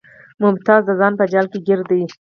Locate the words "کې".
1.51-1.59